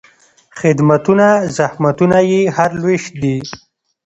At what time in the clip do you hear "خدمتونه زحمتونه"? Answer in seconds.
0.59-2.17